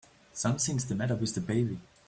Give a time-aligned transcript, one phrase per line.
[0.33, 1.79] Something's the matter with the baby!